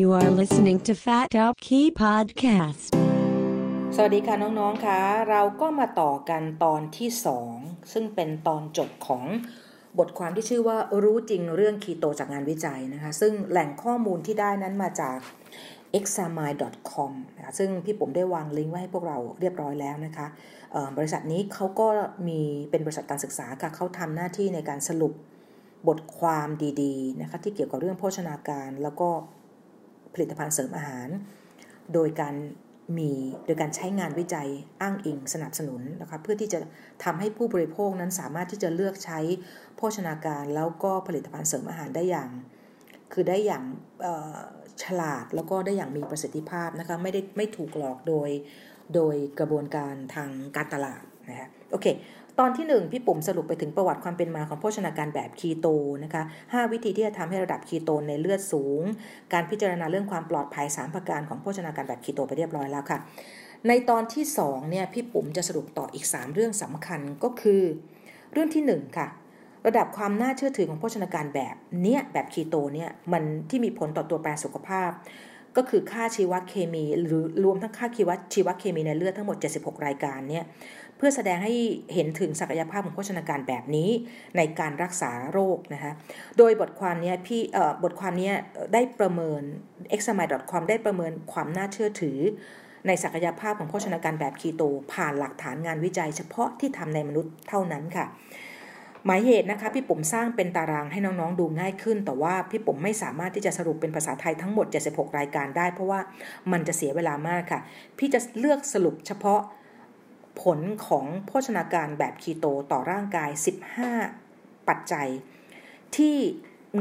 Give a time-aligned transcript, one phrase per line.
[0.00, 2.90] You are listening to Fat Up Key Podcast.
[3.96, 4.98] สวัสดีค่ะน้องๆคะ
[5.30, 7.08] เราก็มาต่อกันตอนที่
[7.50, 9.24] 2 ซึ่งเป็นตอนจบของ
[9.98, 15.18] บทความที่ชื่อว่ารู้จริงเรื่องคีโตจากงานวิจัยนะคะ ซึ่งแหล่งข้อมูลที่ได้นั้นมาจาก
[15.98, 20.26] examine.com นะคะซึ่งพี่ผมได้วางลิงก์ไว้ให้พวกเราเรียบร้อยแล้วนะคะ
[20.96, 21.86] บริษัทนี้เขาก็
[22.28, 22.40] มี
[22.70, 25.12] เป็นบริษัทการศึกษาค่ะเขาทำหน้าที่ในการสรุป
[25.88, 26.48] บทความ
[26.82, 29.10] ดีๆนะคะที่เกี่ยวกับเรื่องโภชนาการแล้วก็
[30.14, 31.08] ผลิตภัณฑ์เสริมอาหาร
[31.94, 32.34] โดยการ
[32.98, 33.12] มี
[33.46, 34.48] โดยการใช้งานวิจัย
[34.80, 36.60] อ้างอิงสนับสนุนนะคะเพื่อที่จะ
[37.04, 39.20] ทำให้ผู้บริโภคนั้นสามารถที่จะเลือกใช้
[39.76, 42.30] โภชนาการแล้วก็ผลิตภัณฑ์เสริมอาหารได้อย่าง
[43.12, 43.64] คือได้อย่าง
[44.84, 48.28] ฉลาดแล้วก็ได้อย่างมีประสิทธิภาพนะคะไม่ได้ไม่ถูกหลอกโดย
[48.94, 51.86] โดยกระบวนการทางการตลาดนะคะโอเค
[52.42, 55.66] ตอนที่ 1 พี่ปุ่มสรุปไปถึงประวัติความเป็นมาของโภชนาการแบบคีโต
[56.04, 58.80] นะคะ5วิธีที่จะทำให้ระดับคีโตในเลือดสูง
[59.32, 62.98] การพิจารณาเรื่องความปลอดภัย 3 ประการของโภชนาการแบบคีโตไปเรียบร้อยแล้วค่ะ
[63.68, 67.62] ในตอนที่2เนี่ยพี่ปุ่มจะสรุปต่ออีก 3 เรื่องสำคัญก็คือ
[68.32, 69.06] เรื่องที่ 1 ค่ะ
[69.66, 74.90] ระดับความน่าเชื่อถือของโภชนาการแบบเนี้ยแบบคีโตเนี่ยมันที่มีผลต่อตัวแปรสุขภาพ
[75.56, 80.44] ก็คือค่าชีวเคมี หรือรวมทั้งค่าชีวชีวเคมีในเลือดทั้งหมด 76 รายการเนี่ย
[81.00, 81.54] เพื่อแสดงให้
[81.94, 83.90] เห็นถึงศักยภาพของโภชนาการแบบนี้
[84.36, 85.92] ในการรักษาโรคนะคะ
[86.38, 87.42] โดยบทความนี้พี่
[87.84, 88.30] บทความนี้
[88.72, 89.42] ได้ประเมิน
[89.94, 92.18] e x a m i n e c o m ได้ประเมินความน่าเชื่อถือ
[92.86, 94.62] ในศักยภาพของโภชนาการแบบคีโต
[94.92, 98.06] ผ่านหลักฐานงานวิจัย เฉพาะที่ทำในมนุษย์เท่านั้นค่ะ
[99.06, 106.00] หมายเหตุนะคะพี่ปุ๋มสร้างเป็นตารางให้น้องๆดูง่ายขึ้น แต่ว่าพี่ปุ๋มไม่สามารถที่จะสรุปเป็นภาษาไทยทั้งหมด 76 รายการได้ เพราะว่า
[106.52, 107.60] มันจะเสียเวลามากค่ะ
[107.98, 109.40] พี่จะเลือกสรุปเฉพาะ
[110.42, 113.30] ผลของโภชนาการแบบคีโตต่อร่างกาย
[113.98, 115.08] 15 ปัจจัย
[115.96, 116.16] ที่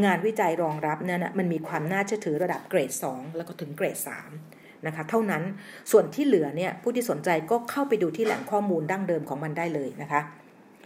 [0.06, 3.98] งานวิจัยรองรับเนี่ยนะมันมีความน่าเชื่อถือระดับเกรด 2 แล้วก็ถึงเกรด
[4.42, 5.44] 3 นะคะ เท่านั้น
[5.92, 10.22] ส่วนที่เหลือเนี่ยผู้ที่สนใจก็เข้าไปดูที่แหล่งข้อมูลดั้งเดิมของมันได้เลยนะคะ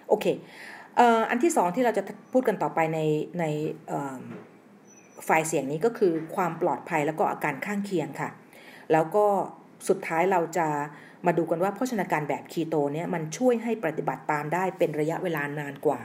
[0.07, 0.25] โอเค
[1.29, 2.03] อันที่สองที่เราจะ
[2.33, 2.99] พูดกันต่อไปใน
[3.39, 3.45] ใน
[5.25, 8.29] ไฟล์เสียงนี้ก็คือความปลอดภัยแล้วก็อาการข้างเคียงค่ะ
[8.91, 9.25] แล้วก็
[9.89, 10.67] สุดท้ายเราจะ
[11.25, 15.99] มาดูกันว่าโภชนาการแบบคีโตเนี่ยมันช่วยให้ปฏิบัติตามได้เป็นระยะเวลานานกว่า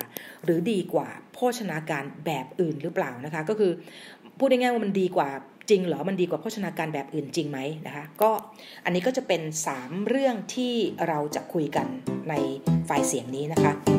[0.44, 3.72] หรือดีกว่าโภชนาการแบบอื่นหรือเปล่านะคะ ก็คือ
[4.38, 5.28] พูดง่ายๆว่ามันดีกว่า
[5.70, 8.30] จริงเหรอ มันดีกว่าโภชนาการแบบอื่นจริงไหมนะคะ ก็
[8.84, 9.42] อันนี้ก็จะเป็น
[9.74, 10.74] 3 เรื่องที่
[11.08, 11.86] เราจะคุยกัน
[12.30, 12.34] ใน
[12.86, 13.97] ไฟล์เสียงนี้นะคะ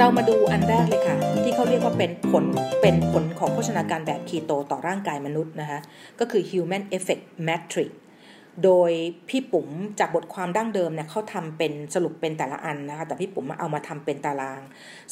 [0.00, 2.44] เรามาดูอันแรกเลยค่ะ ที่เขาเรียกว่าเป็นผล
[2.82, 5.80] เป็นผลของโภชนาการแบบคีโตต่อร่างกายมนุษย์นะคะ
[6.20, 7.90] ก็คือ human effect matrix
[8.64, 8.90] โดย
[9.28, 9.68] พี่ปุ๋ม
[10.00, 14.60] จากบทความดั้งเดิมเนี่ยเขาทำเป็นสรุปเป็นแต่ละอันนะคะแต่พี่ปุ๋มมาเอามาทำเป็นตาราง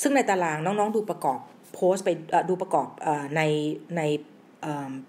[0.02, 1.38] ซึ่งในตารางน้องๆดูประกอบ
[1.74, 2.10] โพสไป
[2.48, 2.88] ดูประกอบ
[3.36, 3.42] ใน
[3.96, 4.02] ใน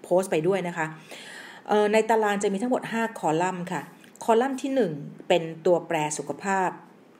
[0.02, 0.86] โพสไปด้วยนะคะ
[1.92, 3.82] ในตารางจะมีทั้งหมด 5 คอลัมน์ค่ะ
[4.24, 6.70] คอลัมน์ที่ 1 เป็นตัวแปรสุขภาพ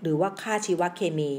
[0.03, 1.33] หรือว่าค่าชีวเคมี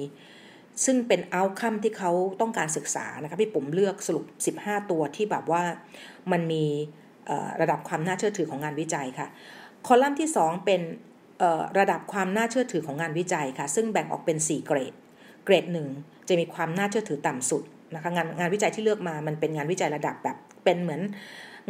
[0.85, 4.25] ซึ่งเป็นเอาคัมที่เขาต้องการศึกษานะคะพี่ปุ๋มเลือกสรุป
[4.59, 5.63] 15 ตัวที่แบบว่า
[6.31, 6.65] มันมี
[7.61, 9.27] ระดับความน่าเชื่อถือของงานวิจัยค่ะ
[9.87, 10.81] คอลัมน์ที่ 2 เป็น
[11.79, 14.93] ระดับความน่าเชื่อถือของงานวิจัยค่ะ ซึ่งแบ่งออกเป็น 4 เกรด
[15.45, 15.65] เกรด
[15.97, 17.63] 1 จะมีความน่าเชื่อถือต่ำสุด
[17.95, 21.01] นะคะงานงานวิจัยที่เลือกมามันเป็นงานวิจัยระดับแบบเป็นเหมือน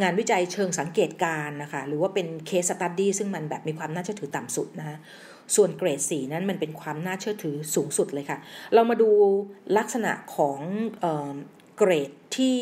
[0.01, 4.97] งานวิจัยเชิงสังเกตการนะคะหรือว่าเป็นเคสสตัดดี้ซึ่งมันแบบมีความน่าเชื่อถือต่ำสุดนะคะ
[5.55, 8.37] ส่วนเกรดสีนั้นมันเป็นความน่าเชื่อถือสูงสุดเลยค่ะ
[8.73, 9.09] เรามาดู
[9.77, 10.59] ลักษณะของ
[10.99, 12.61] เเกรดที่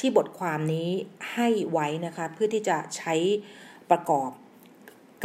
[0.00, 0.88] ที่บทความนี้
[1.32, 3.14] ให้ไว้นะคะ เพื่อที่จะใช้
[3.90, 4.30] ประกอบ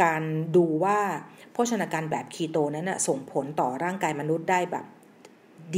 [0.02, 0.22] การ
[0.56, 1.00] ดูว่า
[1.52, 4.86] โภชนาการแบบคีโตนั้นนะส่งผลต่อร่างกายมนุษย์ได้แบบ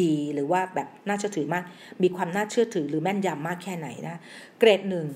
[0.01, 1.65] ดีหรือว่าแบบน่าเชื่อถือมาก
[2.03, 4.17] มีความน่าเชื่อถือหรือแม่นยำมากแค่ไหนนะ
[4.59, 5.07] เกรดหนึ่ง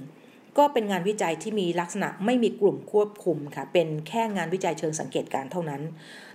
[0.59, 5.83] ก็เป็นงานวิจัยที่มีลักษณะไม่มีกลุ่มควบคุมค่ะ เป็นแค่งานวิจัยเชิงสังเกตการเท่านั้น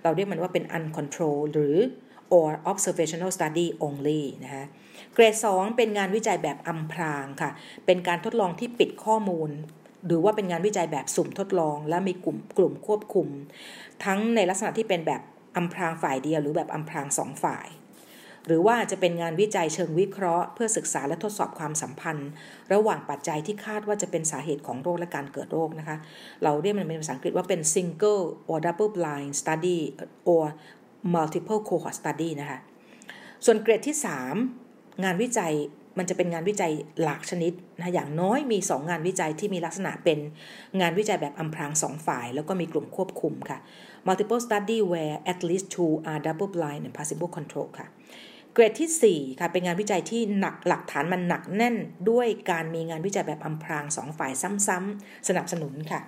[0.04, 1.76] เราเรียกมันว่าเป็น uncontrolled หรือ
[2.38, 4.66] or observational study only นะคะ
[5.14, 7.52] เกรด 2 เป็นงานวิจัยแบบอำพรางค่ะ
[7.86, 9.50] เป็นการทดลองที่ปิดข้อมูล
[10.08, 13.28] หรือว่าเป็นงานวิจัยแบบสุ่มทดลอง และมีกลุ่มกลุ่มควบคุม
[14.06, 15.22] ทั้งในลักษณะที่เป็นแบบ
[15.58, 17.68] อำพรางฝ่ายเดียว หรือแบบอำพรางสองฝ่าย
[18.48, 22.30] หรือว่าจะเป็นงานวิจัยเชิงวิเคราะห์ เพื่อศึกษาและทดสอบความสัมพันธ์
[22.74, 25.98] ระหว่างปัจจัยที่คาดว่าจะเป็นสาเหตุของโรคและการเกิดโรคนะคะ
[26.44, 29.80] เราเรียกมันเป็นภาษาอังกฤษว่าเป็น single or double blind study
[30.32, 30.46] or
[31.16, 32.60] multiple cohort study นะคะ
[33.46, 33.98] ส่วนเกรดที่
[34.50, 35.54] 3 งานวิจัย
[36.00, 40.20] มันจะเป็นงานวิจัยหลากชนิดนะอย่างน้อยมี 2 งานวิจัยที่มีลักษณะเป็น
[40.82, 43.60] งานวิจัยแบบอำพราง 2 ฝ่าย แล้วก็มีกลุ่มควบคุมค่ะ
[44.08, 47.88] multiple study where at least two are double blind and placebo control ค่ะ
[48.54, 51.76] เกรดที่ 4 ค่ะ เป็นงานวิจัยที่หนักหลักฐานมันหนักแน่น
[52.10, 54.32] ด้วยการมีงานวิจัยแบบอำพรางสองฝ่าย
[54.68, 56.00] ซ้ำๆสนับสนุนค่ะ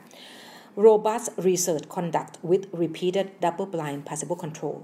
[0.85, 4.77] robust research conduct with repeated double blind placebo control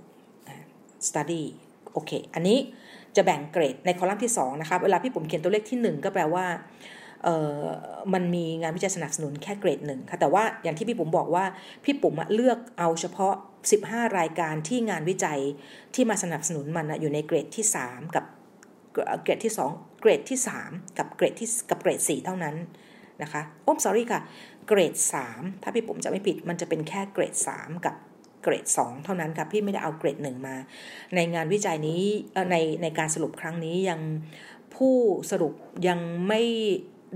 [1.07, 1.43] study
[1.93, 2.57] โอเค อันนี้
[3.15, 6.45] จะแบ่งเกรดในคอลัมน์ที่ 2 นะคะ เวลาพี่ผมเขียนตัวเลขที่ 1 ก็แปลว่า
[8.13, 11.45] มันมีงานวิจัยสนับสนุนแค่เกรดหนึ่งค่ะ แต่ว่าอย่างที่พี่ปุ๋มบอกว่า
[11.83, 13.35] พี่ปุ๋มเลือกเอาเฉพาะ
[13.69, 15.39] 15 รายการที่งานวิจัย
[15.95, 18.25] ที่มาสนับสนุนมันอยู่ในเกรดที่ 3 กับ
[19.23, 22.55] เกรดที่ 2 เกรดที่ 3 กับเกรดที่กับเกรด 4 เท่านั้น
[23.21, 24.21] นะคะโอ้ sorry ค่ะ
[24.67, 24.93] เกรด
[25.29, 27.95] 3 ถ้าพี่ปุ๋มจะไม่ผิดมันจะเป็นแค่เกรด 3 กับ
[28.43, 30.55] เกรด 2 เท่านั้นค่ะพี่ไม่ได้เอาเกรด 1 มา
[31.15, 32.01] ในงานวิจัยนี้
[32.51, 33.99] ในในการสรุปครั้งนี้ยัง
[34.75, 34.95] ผู้
[35.31, 35.53] สรุป
[35.87, 36.43] ยังไม่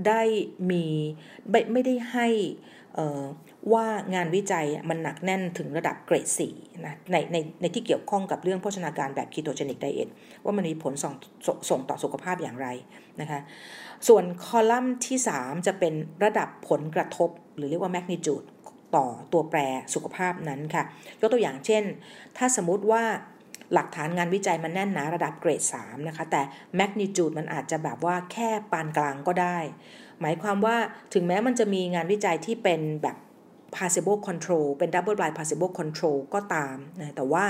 [0.08, 0.22] ได้
[0.70, 0.84] มี
[1.50, 2.28] ไม่ไม่ได้ให้
[3.72, 6.26] ว่างานวิจัยมันหนักแน่นถึงระดับเกรด
[6.56, 10.08] 4นะในในในที่เกี่ยวข้องกับเรื่องโภชนาการแบบคีโตเจนิกไดเอท
[10.44, 11.14] ว่ามันมีผลส่ง
[11.70, 12.68] ส่งต่อสุขภาพอย่างไร
[13.20, 13.40] นะคะ
[14.08, 15.94] ส่วนคอลัมน์ที่ 3 จะเป็น
[16.24, 18.42] ระดับผลกระทบ หรือเรียกว่าแมกนิจูด
[18.96, 19.60] ต่อตัวแปร
[19.94, 20.82] สุขภาพนั้นค่ะ
[21.20, 21.84] ยกตัวอย่างเช่น
[22.36, 23.02] ถ้าสมมติว่า
[23.74, 26.42] หลักฐานงานวิจัยมันแน่นหนาระดับเกรด3นะคะแต่
[26.76, 29.58] แมกนิจูดมันอาจจะแบบว่าแค่ปานกลางก็ได้
[30.20, 30.76] หมายความว่า
[31.14, 33.16] ถึงแม้มันจะมีงานวิจัยที่เป็นแบบ
[33.74, 37.44] placebo control เป็น double blind placebo control ก็ตามนะแต่ว่า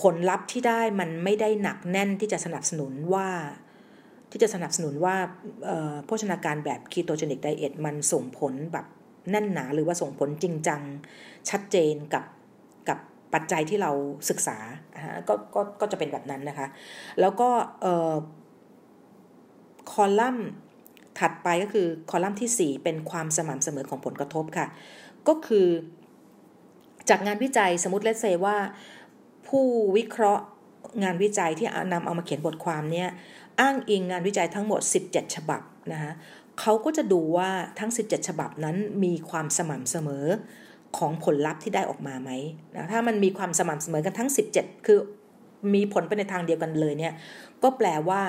[0.00, 3.28] ผลลัพธ์ที่ได้มันไม่ได้หนักแน่นที่จะสนับสนุนว่า
[4.30, 5.16] ที่จะสนับสนุนว่า
[6.06, 8.86] โภชนาการแบบ ketogenic diet มันส่งผลแบบ
[9.30, 10.80] แน่นหนาหรือว่าส่งผลจริงจัง
[11.50, 12.24] ชัดเจนกับ
[12.88, 12.98] กับ
[13.34, 13.90] ปัจจัยที่เรา
[14.30, 14.58] ศึกษา
[15.28, 16.66] ก็ก็ก็จะเป็นแบบนั้นนะคะ
[17.20, 17.48] แล้วก็
[19.90, 20.48] คอลัมน์
[21.18, 24.66] ถัดไปก็คือคอลัมน์ที่ 4 เป็นความสม่ำเสมอของผลกระทบค่ะ
[25.28, 25.66] ก็คือ
[27.08, 28.56] จากงานวิจัยสมมติเลสเซว่า
[29.46, 29.64] ผู้
[29.96, 30.44] วิเคราะห์
[31.02, 33.08] งานวิจัยที่นำเอามาเขียนบทความเนี่ย
[33.60, 36.12] อ้างอิงงานวิจัยทั้งหมด 17 ฉบับนะคะ
[36.60, 40.26] เขาก็จะดูว่าทั้ง 17 ฉบับนั้นมีความสม่ำเสมอ
[40.98, 42.30] ของผลลัพธ์ที่ได้ออกมาไหม
[42.74, 44.98] นะถ้ามันมีความสม่ำเสมอกันทั้ง 17 คือ
[45.74, 47.14] มีผลไปในทางเดียวกันเลยเนี่ย
[47.62, 48.20] ก็แปลว่า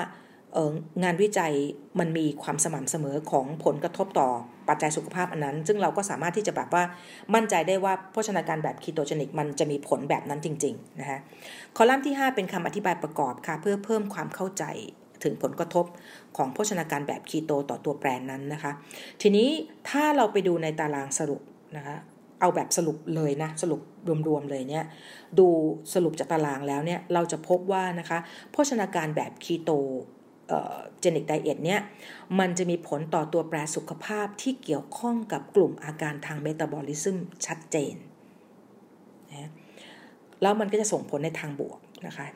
[1.02, 1.52] งานวิจัย
[2.00, 4.28] มันมีความสม่ำเสมอของผลกระทบต่อ
[4.68, 6.82] ปัจจัยสุขภาพอันนั้น ซึ่งเราก็สามารถที่จะแบบว่า
[7.34, 11.18] มั่นใจได้ว่าโภชนาการแบบ ketogenic มันจะมีผลแบบนั้นจริงๆนะคะ
[11.76, 14.64] คอลัมน์ที่ 5 เป็นคำอธิบายประกอบค่ะเพื่อเพิ่มความเข้าใจ
[15.24, 15.86] ถึงผลกระทบ
[16.36, 18.72] ของโภชนาการแบบคีโตต่อตัวแปรนั้นนะคะ
[19.22, 19.48] ทีนี้
[19.88, 21.40] ถ้าเราไปดูในตารางสรุป
[21.76, 21.96] นะคะ
[22.40, 23.80] เอาแบบสรุปเลยนะสรุป
[24.28, 24.84] รวมๆเลยเนี่ย
[25.38, 25.48] ดู
[25.94, 28.18] สรุปจากตารางแล้วเนี่ยเราจะพบว่านะคะ
[28.52, 31.80] โภชนาการแบบ ketogenic diet เนี่ย
[32.38, 37.94] มันจะมีผลต่อตัวแปรสุขภาพที่เกี่ยวข้องกับกลุ่มอาการทางเมตาบอลิซึมชัดเจน
[39.30, 39.50] นะ
[40.42, 42.26] แล้วมันก็จะส่งผลในทางบวกนะคะ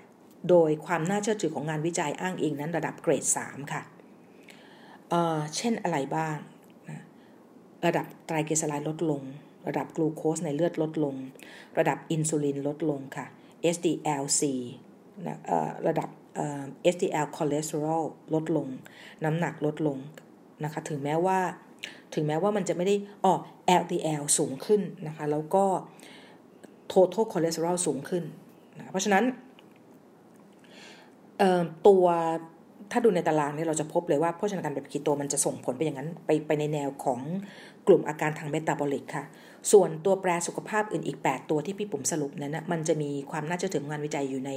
[0.48, 3.82] โดยความน่าเชื่อถือของงานวิจัยอ้างอิงนั้นระดับเกรด 3 ค่ะ
[5.10, 6.36] เเช่นอะไรบ้าง
[6.90, 7.00] นะ
[7.86, 9.22] ระดับไตรกลีเซอไรด์ลดลง
[9.66, 11.14] ระดับกลูโคสในเลือดลดลง
[11.78, 13.26] ระดับอินซูลินลดลงค่ะ
[13.74, 14.42] sdLDL-C
[15.26, 15.38] นะ
[15.88, 16.08] ระดับ
[16.94, 18.02] SDL คอเลสเตอรอล
[18.34, 18.68] ลดลง
[19.24, 19.98] น้ำหนักลดลง
[20.64, 21.38] นะคะ ถึงแม้ว่า
[22.14, 22.94] ถึงแม้ว่ามันจะไม่ได้
[23.24, 23.34] อ๋อ
[23.80, 25.64] LDL สูงขึ้นนะคะ แล้วก็
[26.92, 28.24] total cholesterol สูงขึ้น
[28.76, 29.24] นะเพราะฉะนั้น
[31.86, 32.04] ตัว
[32.90, 37.20] ถ้าดูในตารางเนี่ยเราจะพบเลยว่าโภชนาการแบบคีโตมันจะส่งผลไปอย่างนั้น ไปไปในแนวของ
[37.86, 39.24] กลุ่มอาการทาง metabolic ค่ะ
[39.72, 44.50] ส่วนตัวแปรสุขภาพอื่นอีก 8 ตัวที่พี่ปุ๋มสรุปนั้นนะมันจะมีความน่าเชื่อถืองานวิจัยอยู่ใน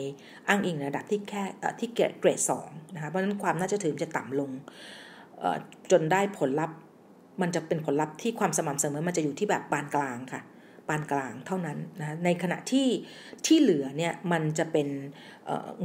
[0.47, 1.43] อ้างอิงระดับที่แค่
[1.79, 4.51] ที่เกรดสองนะคะเพราะฉะนั้นความน่าจะถึงจะต่ำลง
[5.91, 6.77] จนได้ผลลัพธ์
[7.41, 10.41] มันจะเป็นผลลัพธ์ที่ความสม่ำเสมอมันจะอยู่ที่แบบปานกลางค่ะ
[10.87, 12.87] ปานกลางเท่านั้นนะในขณะที่
[13.45, 14.87] ที่เหลือเนี่ยมันจะเป็น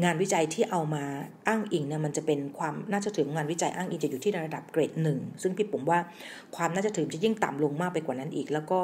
[0.05, 1.05] งานวิจัยที่เอามา
[1.49, 5.99] อ้างอิงเนี่ยมันจะเป็นความน่าจะถึงงานวิจัยอ้างอิงจะอยู่ที่ระดับเกรดหนึ่งซึ่งพี่ผมว่า
[6.57, 8.79] ความน่าจะถึงจะยิ่งต่ำลงมากไปกว่านั้นอีก แล้วก็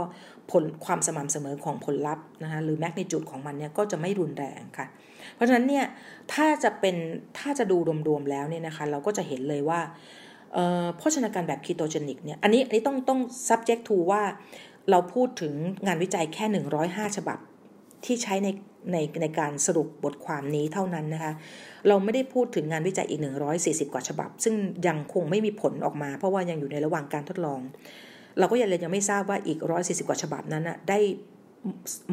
[0.50, 4.86] ผลความสม่ำเสมอของผลลัพธ์นะคะหรือแมกนิจูดของมันเนี่ยก็จะไม่รุนแรงค่ะ
[5.34, 5.84] เพราะฉะนั้นเนี่ย
[6.32, 6.96] ถ้าจะเป็น
[7.38, 7.76] ถ้าจะดู
[8.08, 9.80] รวมๆแล้วเนี่ยนะคะเราก็จะเห็นเลยว่า
[10.96, 14.22] โภชนาการแบบคีโตเจนิกเนี่ยอันนี้อันนี้ต้องต้อง subject to ว่า
[14.90, 15.54] เราพูดถึง
[15.86, 16.44] งานวิจัยแค่
[16.82, 17.38] 105 ฉบับ
[18.04, 18.48] ที่ใช้ใน
[18.92, 21.32] ในในการสรุปบทความนี้เท่านั้นนะคะ
[21.88, 23.20] เราไม่ได้พูดถึงงานวิจัยอีก
[23.56, 24.54] 140 กว่าฉบับ ซึ่ง
[24.86, 27.60] ยังคงไม่มีผลออกมา เพราะว่ายังอยู่ในระหว่างการทดลอง
[28.38, 30.98] เราก็ยังเลยยังไม่ทราบว่าอีก 140 กว่าฉบับนั้นนะได้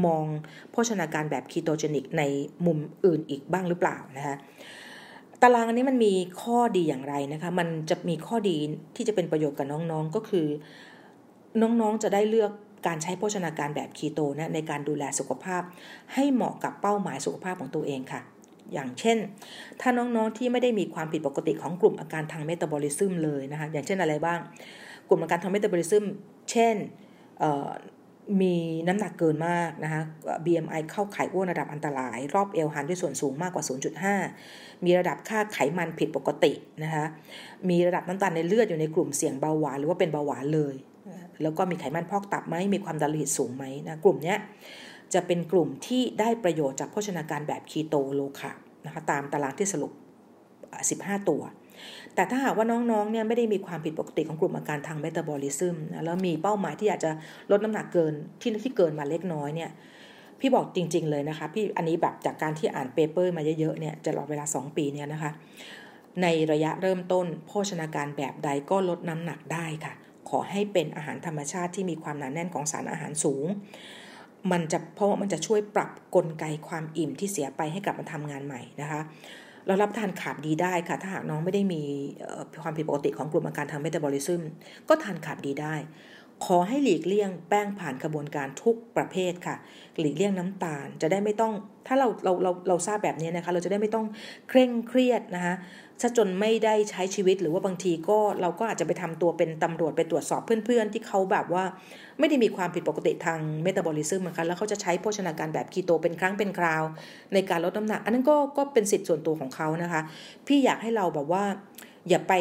[0.06, 0.25] มอง
[0.72, 2.24] โภชนาการแบบคีโตเจนิกใน
[2.65, 4.36] มุมอื่นอีกบ้างหรือเปล่านะคะ
[5.42, 8.58] ตารางอันนี้มันมีข้อดีอย่างไรนะคะ มันจะมีข้อดี
[8.96, 10.48] ที่จะเป็นประโยชน์กับน้องๆ ก็คือ
[11.62, 12.51] น้องๆจะได้เลือก
[12.88, 15.62] การใช้โภชนาการแบบคีโตนะในการดูแลสุขภาพ
[16.13, 18.22] ให้เหมาะกับเป้าหมายสุขภาพของตัวเองค่ะ
[18.74, 19.17] อย่างเช่น
[19.81, 24.39] ถ้าน้องๆที่ไม่ได้มีความผิดปกติของกลุ่มอาการทางเมตาบอลิซึมเลยนะคะอย่างเช่นอะไรบ้าง
[25.07, 26.05] กลุ่มอาการทางเมตาบอลิซึม
[26.51, 26.75] เช่น
[28.41, 28.55] มี
[28.88, 30.01] น้ำหนักเกินมากนะคะ
[30.45, 33.63] BMI เข้าข่ายอ้วนระดับอันตราย รอบเอวหารด้วยส่วนสูงมากกว่า
[34.24, 36.51] 0.5 มีระดับค่าไขมันผิดปกติ
[36.83, 37.05] นะคะ
[37.69, 40.75] มีระดับน้ำตาลในเลือดอยู่ในกลุ่มเสี่ยงเบาหวานหรือว่าเป็นเบาหวานเลย
[41.41, 44.36] แล้วก็มีไขมันพอกตับไหมมีความดันโลหิตสูงไหมนะกลุ่มนี้
[45.13, 48.51] จะเป็นกลุ่มที่ได้ประโยชน์จากโภชนาการแบบคีโต low carb
[48.86, 49.91] นะคะตามตารางที่สรุป
[50.62, 51.41] 15 ตัว
[52.15, 57.12] แต่ถ้าหากว่าน้องๆเนี่ยไม่ได้มีความผิดปกติของกลุ่มอาการทางเมตาบอลิซึมนะแล้วมีเป้าหมายที่อยากจะ
[57.51, 59.69] ลดน้ำหนักเกินที่ที่เกินมาเล็กน้อยเนี่ย
[60.39, 65.31] พี่บอกจริง ๆ เลยนะคะพี่อันนี้แบบจากการที่อ่าน paper มาเยอะๆเนี่ยตลอดเวลา 2 ปีเนี่ยนะคะ
[66.22, 69.93] ในระยะเริ่มต้นโภชนาการแบบใดก็ลดน้ำหนักได้ค่ะ
[70.30, 73.46] ขอให้เป็นอาหารธรรมชาติที่มีความหนาแน่นของสารอาหารสูง
[74.51, 79.01] มันจะเพราะมันจะช่วยปรับกลไกความอิ่มที่เสียไปให้กลับมาทำงานใหม่นะคะ
[79.68, 81.82] เรารับทานขาบดีได้ค่ะ ถ้าหากน้องไม่ได้มี
[82.63, 84.42] ความผิดปกติของกลุ่มอาการทางเมตาบอลิซึม
[84.89, 85.75] ก็ทานขาบดีได้
[86.46, 89.56] ขอให้หลีกเลี่ยงแป้งผ่านกระบวนการทุกประเภทค่ะ
[90.00, 91.53] หลีกเลี่ยงน้ำตาลจะได้ไม่ต้อง
[91.88, 94.06] ถ้าเราเราเราเราทราบแบบนี้นะคะ เราจะได้ไม่ต้อง
[94.50, 95.56] เคร่งเครียดนะคะ
[96.01, 101.63] ซะจนไม่ได้ใช้ชีวิตหรือว่าบางทีก็เราก็อาจจะไปทำตัวเป็นตำรวจไปตรวจสอบเพื่อนๆ ที่เขาแบบว่า
[102.19, 106.83] ไม่ได้มีความผิดปกติทางเมตาบอลิซึมนะคะแล้วเขาจะใช้โภชนาการแบบคีโตเป็นครั้งเป็นคราว
[107.33, 110.01] ในการลดน้ำหนัก อันนั้นก็ก็เป็นสิทธิ์ส่วนตัวของเขานะคะ
[110.47, 111.43] พี่อยากให้เราแบบว่า
[112.09, 112.33] อย่าไป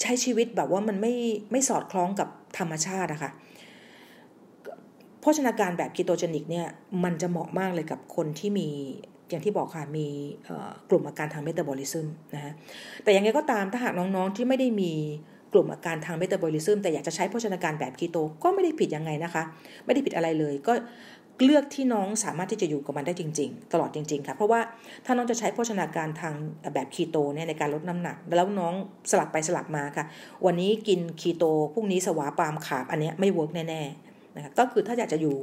[0.00, 1.14] ใช้ชีวิตแบบว่ามันไม่
[1.52, 2.28] ไม่สอดคล้องกับ
[2.58, 3.30] ธรรมชาติอะคะ่ะ
[5.20, 6.66] โภชนาการแบบ ketogenic เนี่ย
[7.04, 8.68] มันจะเหมาะมากเลยกับคนที่มี
[9.30, 10.06] อย่างที่บอกค่ะมี
[10.90, 12.52] กลุ่มอาการทางเมตาบอลิซึมนะฮะ
[13.04, 14.92] แต่ยังไงก็ตามถ้าหากน้องๆที่ไม่ได้มี
[15.52, 19.42] กลุ่มอาการทางเมตาบอลิซึมแต่อยากจะใช้โภชนาการแบบคีโตก็ไม่ได้ผิดยังไงนะคะ
[19.84, 20.72] ไม่ได้ผิดอะไรเลยก็
[21.44, 24.60] เลือกที่น้องสามารถที่จะอยู่กับมันได้จริง ๆ ตลอดจริง ๆค่ะเพราะว่า
[25.04, 26.34] ถ้าน้องจะใช้โภชนาการทาง
[26.74, 28.74] แบบคีโตเนี่ยในการลดน้ำหนัก แล้วน้อง
[29.10, 30.04] สลับไปสลับมาค่ะ
[30.46, 31.44] วันนี้กินคีโต
[31.74, 34.07] พรุ่งนี้สวาปาม carb อันนี้ไม่ work แน่ๆ
[34.38, 35.36] นะคะก็คือถ้าอยากจะอยู่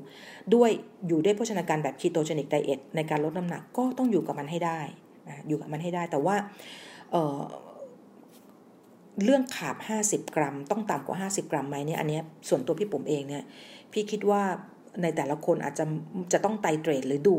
[0.53, 0.69] ด้วย
[1.07, 4.79] อยู่ด้วยโภชนาการแบบ ketogenic diet ในการลดน้ำหนักก็ต้องอยู่กับมันให้ได้
[5.27, 6.35] นะอยู่กับมันให้ได้แต่ว่า
[7.11, 9.75] เเรื่องขาบ
[10.05, 13.43] 50 กรัม ต้องต่ำกว่า 50 กรัมไหมเนี่ยอันนี้ส่วนตัวพี่ผมเองเนี่ย
[13.91, 14.41] พี่คิดว่า
[15.01, 15.85] ในแต่ละคนอาจจะ
[16.33, 17.37] จะต้องไตเตรดหรือดู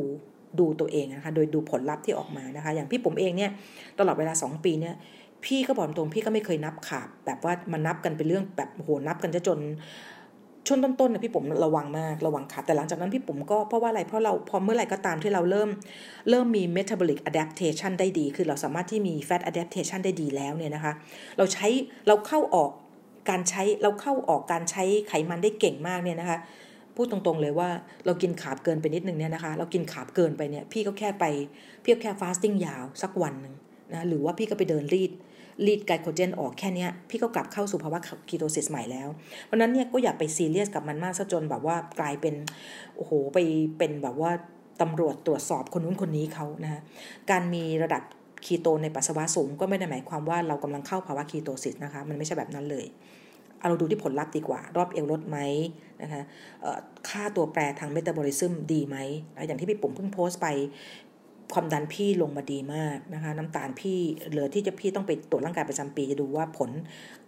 [0.61, 3.51] ดูตัวเองนะคะโดยดูผลลัพธ์ที่ออกมานะคะ อย่างพี่ผมเองเนี่ย
[3.99, 4.95] ตลอดเวลา 2 ปีเนี่ย
[5.45, 9.59] พี่ก็บอกตรงพี่ก็ไม่เคยนับขาบแบบว่ามานับกันเป็นเรื่องแบบโหนับกันจะจน
[10.67, 15.69] ช่วงต้นๆนะพี่ผมระวังมากระวังขาดแต่หลังจากนั้นพี่ผมก็เพราะว่าอะไรเพราะเราพอเมื่อไหร่ก็ตามที่เราเริ่ม
[16.31, 20.93] เริ่มมี metabolic adaptation ได้ดี คือเราสามารถที่มี fat adaptation ได้ดีแล้วเนี่ยนะคะ
[21.39, 21.67] เราใช้
[22.09, 22.71] เราเข้าออก
[23.31, 26.39] การใช้เราเข้าออกการใช้ไขมันได้เก่งมากเนี่ยนะคะ
[26.97, 27.69] พูดตรงๆเลยว่า
[28.07, 31.25] เรากิน carb เกินไปนิดนึงเนี่ยนะคะ เรากิน carb เกินไปเนี่ยพี่ก็แค่ไป
[31.83, 33.55] พี่ก็แค่ fasting ยาวสักวันหนึ่ง
[33.95, 35.13] นะหรือว่าพี่ก็ไปเดินรีด
[35.67, 39.09] รีดไกลโคเจนออกแค่นี้พี่ก็กลับเข้าสู่ภาวะ ketosis ใหม่แล้ว
[39.45, 42.35] เพราะนั้นเนี่ยก็อย่าไปซีเรียสกับมันมากซะจนแบบว่ากลายเป็น
[42.97, 43.39] โอ้โหไป
[43.79, 44.31] เป็นแบบว่า
[44.81, 46.81] ตำรวจตรวจสอบคนนู้นคนนี้เขานะะ
[47.31, 48.03] การมีระดับ
[48.45, 52.87] คีโตในปัสสาวะสูงก็ไม่ได้หมายความว่าเรากำลังเข้าภาวะ ketosis นะคะมันไม่ใช่แบบนั้นเลย
[53.59, 55.39] เอาเราดูที่ผลลัพธ์ดีกว่า รอบเอวลดไหม
[56.03, 56.23] นะคะ
[57.09, 58.97] ค่าตัวแปรทางเมตาบอลิซึมดีไหม
[59.47, 60.47] อย่างที่พี่ปุ๋มเพิ่งโพสต์ไป
[61.55, 63.99] ความดันพี่ลงมาดีมากนะคะ น้ำตาลพี่
[64.31, 66.71] เหลือที่จะพี่ต้องไปตรวจร่างกายประจำปีจะดูว่าผล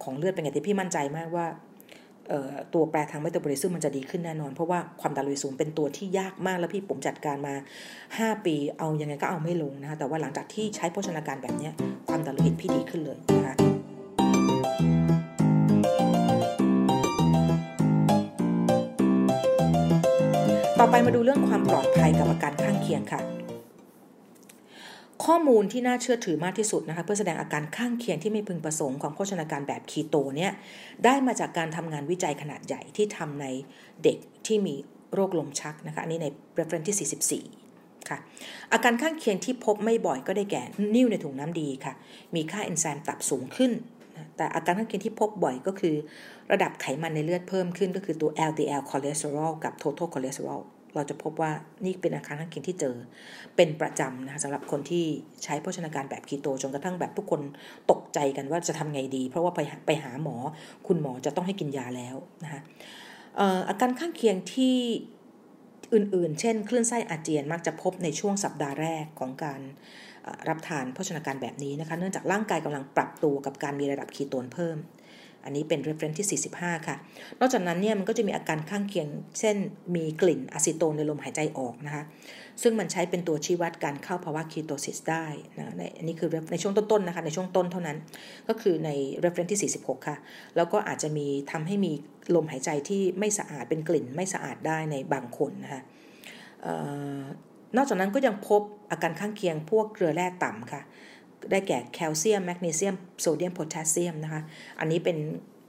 [0.03, 1.47] ของเลือดเป็นไงแต่พี่มั่นใจมากว่า
[2.75, 7.55] ตัวแปรทางเมตาบอลิซึมมันจะดีขึ้นแน่นอน เพราะว่าความดันโลหิตสูงเป็นตัวที่ยากมากแล้วพี่ปุ๋มจัดการมา
[8.01, 11.71] 5 ปีเอายังไงก็เอาไม่ลงนะคะแต่ว่าหลังจากที่ใช้โภชนาการแบบนี้
[12.09, 13.55] ความดันโลหิตพี่ดีขึ้นเลยนะคะ
[20.79, 23.21] ต่อไปมาดูเรื่องความปลอดภัยกับอาการข้างเคียงค่ะ
[25.25, 30.53] ข้อมูลที่น่าเชื่อถือมากที่สุดนะคะเพื่อแสดงอาการข้างเคียงที่ไม่พึงประสงค์ของโภชนาการแบบคีโตเนี่ย
[31.05, 33.47] ได้มาจากการทำงานวิจัยขนาดใหญ่ที่ทำใน
[34.05, 34.75] เด็กที่มี
[35.15, 36.27] โรคลมชักนะคะอันนี้ใน
[36.59, 38.19] reference ที่ 44 ค่ะ
[38.73, 40.63] อาการข้างเคียงที่พบไม่บ่อยก็ได้แก่
[40.95, 41.95] นิ่วในถุงน้ำดีค่ะ
[42.35, 43.73] มีค่าเอนไซม์ตับสูงขึ้น
[44.37, 45.95] แต่อาการข้างเคียงที่พบบ่อยก็คือ
[46.53, 50.21] ระดับไขมันในเลือดเพิ่มขึ้นก็คือตัว LDL คอเลสเตอรอลกับ total คอ
[50.95, 51.52] เราจะพบว่า
[51.85, 52.97] นี่เป็นอาการข้างเคียงที่เจอ
[53.57, 55.04] เป็นประจำนะคะสำหรับคนที่
[55.45, 57.40] ใช้โภชนาการแบบคีโตจนกระทั่งแบบทุกคน
[57.90, 60.37] ตกใจกันว่าจะทำไงดี เพราะว่าไปไปหาหมอ
[60.87, 62.61] คุณหมอจะต้องให้กินยาแล้วนะคะ
[63.68, 64.76] อาการข้างเคียงที่
[65.95, 69.61] อื่นๆ เช่น คลื่นไส้อาเจียนมักจะพบในช่วงสัปดาห์แรกของการ
[70.49, 74.76] รับทานโภชนาการแบบนี้นะคะ เนื่องจากร่างกายกำลังปรับตัวกับการมีระดับคีโตนเพิ่ม
[75.45, 76.97] อันนี้เป็น reference ที่ 45 ค่ะ
[77.40, 79.57] นอกจากนั้นเนี่ยมันก็จะมีอาการข้างเคียง เช่น
[79.95, 82.04] มีกลิ่นอะซิโตนในลมหายใจออกนะคะ
[82.62, 85.26] ซึ่งมันใช้เป็นตัวชี้วัดการเข้าภาวะคีโตซิสได้
[85.59, 87.99] นะในอันนี้คือในช่วงต้นๆนะคะ ในช่วงต้นเท่านั้น
[88.49, 88.90] ก็คือใน
[89.25, 90.16] reference ที่ 46 ค่ะ
[90.57, 91.92] แล้วก็อาจจะมีทำให้มี
[92.35, 95.80] ลมหายใจที่ไม่สะอาดเป็นกลิ่นไม่สะอาดได้ในบางคนนะคะ
[97.76, 100.83] นอกจากนั้นก็ยังพบอาการข้างเคียงพวกเกลือแร่ต่ำค่ะ
[101.50, 104.42] ได้แก่แคลเซียมแมกนีเซียมโซเดียมโพแทสเซียมนะคะ
[104.80, 105.16] อันนี้เป็น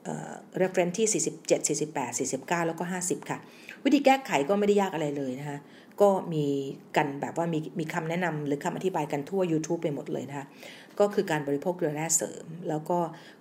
[0.03, 3.39] เอ่อ reference ที่ 47 48 49 แล้วก็ 50 ค่ะ
[3.83, 5.59] วิธีแก้ไขก็ไม่ได้ยากอะไรเลยนะคะ
[6.01, 6.45] ก็มี
[6.97, 10.45] กันแบบว่ามีมีคำแนะนำหรือคำอธิบายกันทั่ว YouTube ไปหมดเลยนะคะ
[10.99, 12.97] ก็คือการบริโภคเกลือแร่เสริม แล้วก็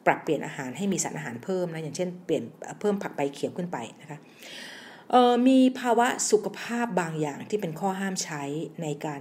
[0.06, 2.44] ปรับเปลี่ยนอาหารให้มีสารอาหารเพิ่มนะอย่างเช่นเปลี่ยน
[2.80, 4.18] เพิ่มผักใบเขียวขึ้นไปนะคะ
[5.48, 8.42] มีภาวะสุขภาพบางอย่างที่เป็นข้อห้ามใช้
[8.82, 9.20] ในการ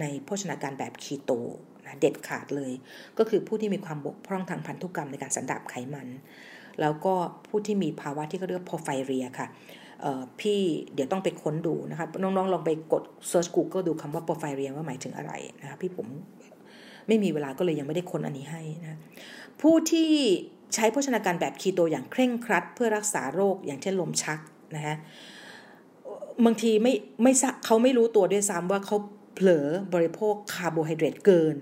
[0.00, 1.30] ในโภชนาการแบบคีโต
[1.90, 2.72] นะเด็ดขาดเลย
[3.18, 6.08] ก็คือผู้ที่มีความบกพร่องทางพันธุกรรมในการสันดาบไขมัน
[6.80, 7.14] แล้วก็
[7.48, 9.48] ผู้ที่มีภาวะที่เขาเรียกพอไฟเรียค่ะ
[10.40, 10.60] พี่
[10.94, 16.06] เดี๋ยวต้องไปค้นดูนะคะน้องๆลองไปกด search Google ดูคำว่า p o r p h y r i a ว่าหมายถึงอะไรนะคะพี่ปุ๋ม
[17.08, 18.98] ไม่มีเวลาก็เลยยังไม่ได้ค้นอันนี้ให้นะ
[19.60, 20.10] ผู้ที่
[20.74, 24.40] ใช้โภชนาการแบบคีโตอย่างเคร่งครัด เพื่อรักษาโรคอย่างเช่นลมชัก
[24.76, 24.96] นะฮะ
[26.44, 27.32] บางทีไม่ไม่
[27.66, 28.96] เขาไม่รู้ตัวด้วยซ้ำว่าเขา
[29.40, 31.54] ผลอบริโภคคาร์โบไฮเดรตเกิน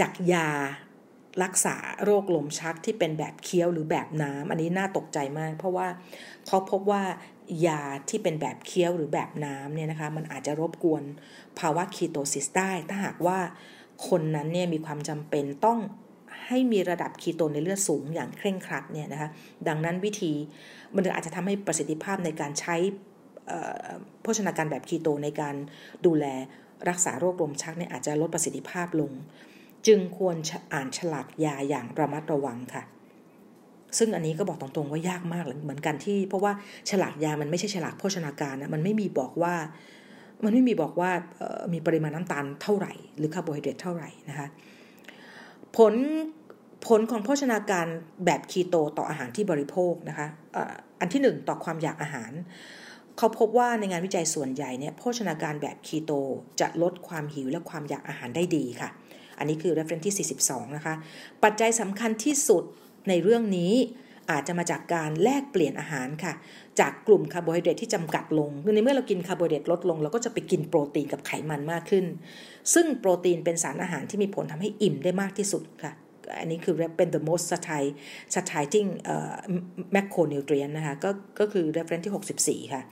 [0.00, 0.48] จากยา
[1.42, 5.86] รักษาโรคลมชักที่เป็นแบบเคี้ยวหรือแบบน้ำอันนี้น่าตกใจมาก เพราะว่า
[6.46, 7.02] เขาพบว่า
[7.66, 11.02] ยาที่เป็นแบบเคี้ยวหรือแบบน้ำเนี่ยนะคะมันอาจจะรบกวน
[11.58, 13.38] ภาวะคีโตซิสได้ ถ้าหากว่า
[14.08, 15.78] คนนั้นเนี่ยมีความจำเป็นต้อง
[16.46, 19.28] ให้มีระดับคีโตนในเลือดสูงอย่างเคร่งครัดเนี่ยนะคะ
[19.68, 20.32] ดังนั้นวิธี
[20.94, 22.76] มันอาจจะทำให้ประสิทธิภาพในการใช้
[24.22, 25.54] โภชนาการแบบคีโตในการ
[26.06, 26.26] ดูแล
[26.88, 29.12] รักษาโรคลมชักเนี่ยอาจจะลดประสิทธิภาพลง
[29.86, 30.36] จึงควร
[30.72, 32.82] อ่านฉลากยาอย่างระมัดระวังค่ะ
[33.98, 36.52] ซึ่งอันนี้ก็บอกตรงๆว่ายากมากเหมือนกันที่ เพราะว่า
[36.90, 39.54] ฉลากยามันไม่ใช่ฉลากโภชนาการนะมันไม่มีบอกว่า
[40.44, 41.10] มันไม่มีบอกว่า
[41.72, 44.46] มีปริมาณน้ำตาลเท่าไหร่ หรือคาร์โบไฮเดรตเท่าไหร่นะคะ
[45.76, 45.94] ผล
[46.86, 47.86] ผลของโภชนาการ
[48.24, 50.26] แบบคีโตต่ออาหารที่บริโภคนะคะ
[51.00, 52.32] อันที่หนึ่งต่อความอยากอาหาร
[53.18, 56.12] เขาพบว่าในงานวิจัยส่วนใหญ่เนี่ยโภชนาการแบบคีโต
[56.60, 58.88] จะลดความหิวและความอยากอาหารได้ดีค่ะ
[59.38, 60.94] อันนี้คือ reference ที่ 42 นะคะ
[61.44, 62.64] ปัจจัยสำคัญที่สุด
[63.08, 63.72] ในเรื่องนี้
[64.30, 66.32] อาจจะมาจากการแลกเปลี่ยนอาหารค่ะ
[66.80, 72.04] จากกลุ่มคาร์โบไฮเดรตที่จำกัดลงคือในเมื่อเรากินคาร์โบไฮเดรตลดลงเราก็จะไปกินโปรตีนกับไขมันมากขึ้น
[72.74, 75.92] ซึ่งโปรตีนเป็นสารอาหารที่มีผลทำให้อิ่มได้มากที่สุดค่ะ
[76.38, 77.82] อันนี้คือเป็น the most sati
[78.34, 78.88] satiating
[79.94, 82.82] macronutrient นะคะก็ก็คือ reference ที่ 64 ค่ะ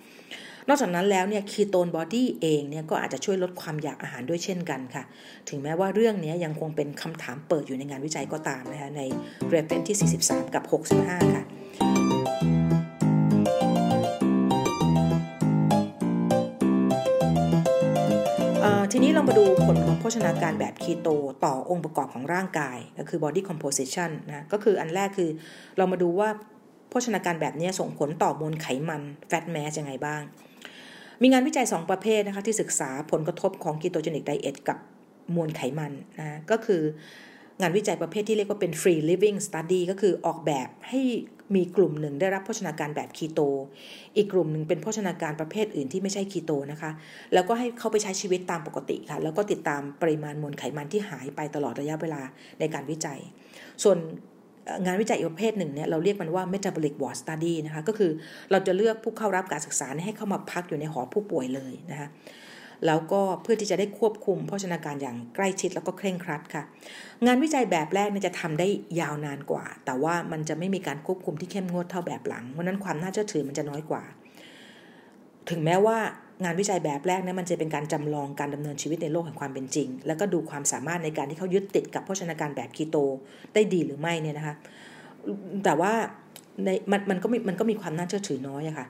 [0.68, 5.04] นอกจากนั้นแล้วเนี่ย ketone body เองเนี่ยก็อาจจะช่วยลดความอยากอาหารด้วยเช่นกันค่ะ
[5.48, 9.02] ถึงแม้ว่าเรื่องนี้ยังคงเป็นคำถามเปิดอยู่ในงานวิจัยก็ตามนะคะใน
[9.54, 10.64] reference ที่ 43 กับ
[11.04, 11.44] 65 ค่ะ
[19.20, 21.08] เรามาดูผลของโภชนาการแบบคีโต
[21.44, 25.30] ต่อองค์ประกอบของร่างกาย ก็คือ body composition นะก็คืออันแรกคือ
[25.78, 26.28] เรามาดูว่า
[26.90, 30.22] โภชนาการแบบนี้ส่งผลต่อมวลไขมัน fat mass ยังไงบ้าง
[31.22, 34.78] มีงานวิจัย 2 ประเภทนะคะที่ศึกษาผลกระทบของ ketogenic diet กับ
[35.34, 36.82] มวลไขมันนะก็คือ
[37.60, 41.00] งานวิจัยประเภทที่เรียกว่าเป็น free living study ก็คือออกแบบให้
[41.54, 43.40] มีกลุ่มหนึ่งได้รับโภชนาการแบบคีโต
[44.16, 46.90] อีกกลุ่มหนึ่งเป็นโภชนาการประเภทอื่นที่ไม่ใช่คีโตนะคะ
[47.34, 52.22] แล้วก็ให้เขาไปใช้ชีวิตตามปกติค่ะ แล้วก็ติดตามปริมาณมวลไขมันที่หายไปตลอดระยะเวลา
[52.60, 53.18] ในการวิจัย
[53.82, 53.98] ส่วน
[54.84, 58.10] งานวิจัยอีกประเภทหนึ่งเนี่ยเราเรียกมันว่า metabolic ward study นะคะ ก็คือ
[58.50, 62.08] เราจะเลือกผู้เข้ารับการศึกษาให้เข้ามาพักอยู่ในหอผู้ป่วยเลยนะคะ
[62.86, 66.62] แล้วก็เพื่อที่จะได้ควบคุมโภชนาการอย่างใกล้ชิดแล้วก็เคร่งครัดค่ะ
[67.26, 68.66] งานวิจัยแบบแรกเนี่ยจะทำได้
[69.00, 74.02] ยาวนานกว่า แต่ว่ามันจะไม่มีการควบคุมที่เข้มงวดเท่าแบบหลังเพราะนั้นความน่าเชื่อถือมันจะน้อยกว่า
[75.50, 75.98] ถึงแม้ว่า
[76.44, 82.96] งานวิจัยแบบแรกเนี่ยมันจะเป็นการจำลองการดำเนินชีวิตในโลกแห่งความเป็นจริง แล้วก็ดูความสามารถในการที่เขายึดติดกับโภชนาการแบบคีโต
[83.54, 84.54] ได้ดีหรือไม่เนี่ยนะคะ
[85.64, 85.92] แต่ว่า
[86.64, 88.86] ในมันมันก็มีมันก็มีความน่าเชื่อถือน้อยอะค่ะ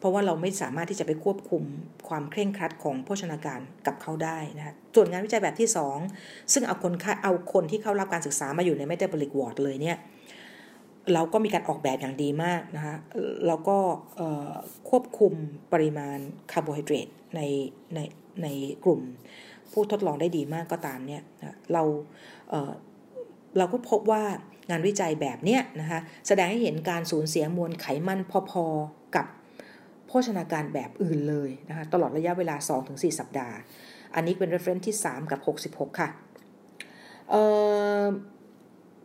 [0.00, 1.62] เพราะว่าเราไม่สามารถที่จะไปควบคุม
[2.08, 5.68] ความเคร่งครัดของโภชนาการกับเขาได้นะคะส่วนงานวิจัยแบบที่
[6.10, 9.98] 2 ซึ่งเอาคนเอาคนที่เข้ารับการศึกษามาอยู่ใน metabolic ward เลยเนี่ย
[11.14, 12.96] เราก็มีการออกแบบอย่างดีมากนะคะ
[13.46, 13.76] แล้วก็
[14.90, 15.32] ควบคุม
[15.72, 16.18] ปริมาณ
[16.52, 17.40] คาร์โบไฮเดรตใน
[17.94, 17.98] ใน
[18.42, 18.48] ใน
[18.84, 19.00] กลุ่ม
[19.72, 21.22] ผู้ทดลองได้ดีมากก็ตามเนี่ย
[21.72, 21.82] เรา
[22.50, 24.22] เเราก็พบว่า
[24.70, 29.26] งานวิจัยแบบเนี้ยนะคะแสดงให้เห็นการสูญเสียมวลไขมันพอๆกับ
[30.12, 33.56] โภชนาการแบบอื่นเลยนะคะตลอดระยะเวลา 2-4 สัปดาห์
[34.14, 35.40] อันนี้เป็น reference ที่ 3 กับ
[35.72, 36.08] 66 ค่ะ
[37.30, 37.32] เ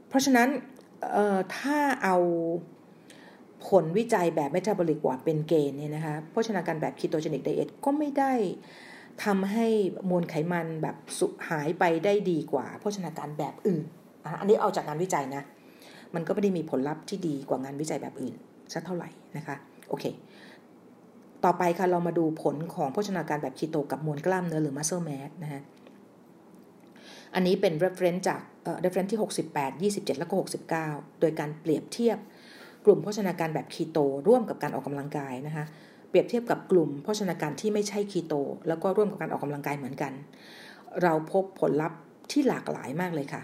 [0.10, 0.50] เพราะฉะนั้น
[1.58, 2.18] ถ้าเอา
[3.68, 8.34] ผลวิจัยแบบเมตาบอลิกว่าเป็นเกณฑ์เนี่ยนะคะโภชนาการแบบคีโตเจนิกไดเอทก็ไม่ได้
[9.24, 9.68] ทำให้
[10.10, 13.84] มวลไขมันแบบสุหายไปได้ดีกว่าโภชนาการแบบอื่น
[14.40, 15.44] อันนี้เอาจากงานวิจัยนะ
[16.16, 18.36] มันก็ไม่ได้มีผลลัพธ์ที่ดีกว่างานวิจัยแบบอื่น
[18.74, 19.56] สักเท่าไหร่นะคะ
[19.90, 20.06] โอเค
[21.46, 25.62] ต่อไปค่ะเรามาดูผลของโภชนาการแบบคีโตกับมวลกล้ามเนื้อหรือ muscle mass นะคะ
[27.36, 28.42] อันนี้เป็น reference จาก
[28.84, 29.20] reference ที่
[29.54, 30.34] 68 27 แล้วก็
[30.78, 32.18] 69 โดยการเปรียบเทียบ
[32.86, 35.66] กลุ่มโภชนาการแบบคีโต ร่วมกับการออกกำลังกายนะคะ
[36.10, 38.34] เปรียบเทียบกับกลุ่มโภชนาการที่ไม่ใช่คีโต
[38.68, 40.14] แล้วก็ร่วมกับการออกกำลังกายเหมือนกัน
[41.04, 42.00] เราพบผลลัพธ์
[42.32, 43.42] ที่หลากหลายมากเลยค่ะ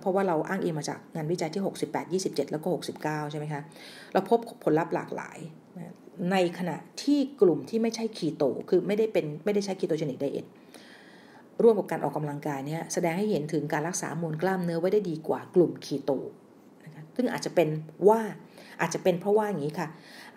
[0.00, 1.62] เพราะว่าเราอ้างอิงมาจากงานวิจัยที่
[1.92, 3.62] 68 27 แล้วก็ 69 ใช่ไหมคะ
[4.12, 5.38] เราพบผลลัพธ์หลากหลาย
[6.30, 10.46] ในขณะที่กลุ่มที่ไม่ใช่คีโต คือไม่ได้เป็นไม่ได้ใช้คีโตเจนิกไดเอท
[11.62, 16.10] ร่วมกับการออกกำลังกายเนี่ยแสดงให้เห็นถึงการรักษามวลกล้ามเนื้อไว้ได้ดีกว่ากลุ่มคีโต
[16.84, 17.68] นะคะซึ่งอาจจะเป็น
[18.08, 18.20] ว่า
[18.80, 19.88] อาจจะเป็นเพราะว่าอย่างนี้ค่ะ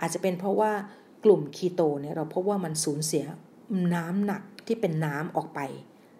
[0.01, 0.71] อาจจะเป็นเพราะว่า
[1.25, 3.23] กลุ่มคีโตเนี่ยเราพบว่ามันสูญเสีย
[3.95, 5.59] น้ำหนักที่เป็นน้ำออกไป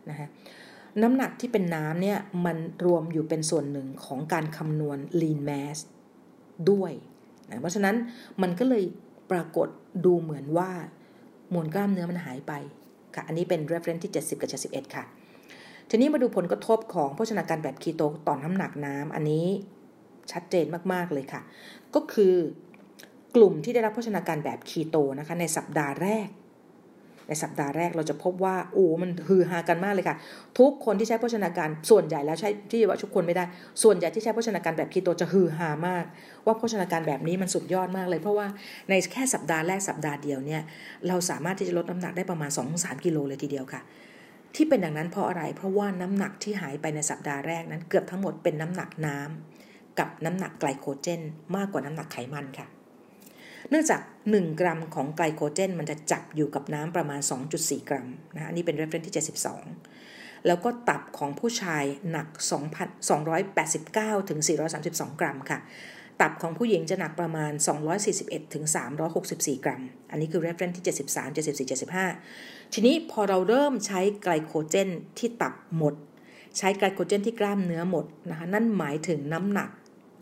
[0.10, 0.28] นะคะ
[1.02, 5.78] น้ำหนักที่เป็นน้ำเนี่ยมันรวมอยู่เป็นส่วนหนึ่งของการคำนวณ lean mass
[6.72, 6.92] ด้วย
[7.50, 7.96] นะเพราะฉะนั้น
[8.42, 8.84] มันก็เลย
[9.32, 9.68] ปรากฏ
[10.06, 10.72] ดูเหมือนว่า
[11.54, 12.54] มวลกล้ามเนื้อมันหายไป
[13.16, 15.04] ค่ะ อันนี้เป็น reference ที่ 70 กับ 71 ค่ะ
[15.90, 19.46] ทีนี้มาดูผลกระทบของโภชนาการแบบคีโตต่อน้ำหนักน้ำอันนี้
[20.32, 21.42] ชัดเจนมากๆเลยค่ะ
[21.96, 22.36] ก็คือ
[23.36, 26.28] กลุ่มที่ได้รับโภชนาการแบบคีโตนะคะในสัปดาห์แรก
[27.28, 30.18] ในสัปดาห์แรกเราจะพบว่าโอ้มันฮือฮากันมากเลยค่ะ
[30.60, 33.44] ทุกคนที่ใช้โภชนาการส่วนใหญ่แล้วใช้ที่ว่าทุกคนไม่ได้
[33.84, 36.06] ส่วนใหญ่ที่ใช้โภชนาการแบบคีโตจะฮือฮามาก
[36.46, 38.48] ว่าโภชนาการแบบนี้มันสุดยอดมากเลย เพราะว่า
[38.90, 40.62] ในแค่สัปดาห์แรกสัปดาห์เดียวเนี่ย
[41.08, 43.82] เราสามารถที่จะลดน้ำหนักได้ประมาณ 2-3 กิโลเลยทีเดียวค่ะ
[44.56, 51.22] ที่เป็นอย่างนั้นเพราะอะไร เพราะว่าน้ำหนักที่หายไปในสัปดาห์แรกนั้นเกือบทั้งหมดเป็นน้ำหนักน้ำกับน้ำหนักไกลโคเจน
[51.56, 52.68] มากกว่าน้ำหนักไขมันค่ะ
[53.70, 54.02] เนื่องจาก
[54.32, 57.20] 1 กรัมของไกลโคเจน มันจะจับอยู่กับน้ำประมาณ
[57.56, 59.16] 2.4 กรัมนะอันนี้เป็น reference ที่
[59.86, 62.28] 72 แล้วก็ตับของผู้ชายหนัก
[63.50, 64.40] 289 ถึง
[64.80, 65.60] 432 กรัมค่ะ
[66.22, 67.52] ตับของผู้หญิงจะหนักประมาณ
[68.04, 68.66] 241 ถึง
[69.16, 71.70] 364 กรัม อันนี้คือ reference ที่ 73 74
[72.22, 75.96] 75 ทีนี้พอเราเริ่มใช้ไกลโคเจนที่ตับหมด
[76.58, 79.70] ใช้ไกลโคเจนที่กล้ามเนื้อหมดนะคะ นั่นหมายถึงน้ำหนัก